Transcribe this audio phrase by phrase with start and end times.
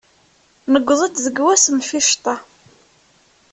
[0.71, 2.35] Newweḍ-d deg ass n lficṭa.